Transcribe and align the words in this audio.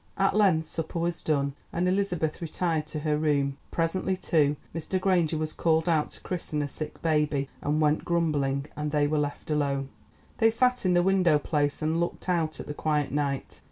At 0.17 0.35
length 0.35 0.65
supper 0.65 0.97
was 0.97 1.21
done, 1.21 1.53
and 1.71 1.87
Elizabeth 1.87 2.41
retired 2.41 2.87
to 2.87 3.01
her 3.01 3.15
room. 3.19 3.57
Presently, 3.69 4.17
too, 4.17 4.55
Mr. 4.73 4.99
Granger 4.99 5.37
was 5.37 5.53
called 5.53 5.87
out 5.87 6.09
to 6.09 6.21
christen 6.21 6.63
a 6.63 6.67
sick 6.67 6.99
baby 7.03 7.49
and 7.61 7.79
went 7.79 8.03
grumbling, 8.03 8.65
and 8.75 8.89
they 8.89 9.05
were 9.05 9.19
left 9.19 9.51
alone. 9.51 9.89
They 10.39 10.49
sat 10.49 10.87
in 10.87 10.95
the 10.95 11.03
window 11.03 11.37
place 11.37 11.83
and 11.83 11.99
looked 11.99 12.27
out 12.27 12.59
at 12.59 12.65
the 12.65 12.73
quiet 12.73 13.11
night. 13.11 13.59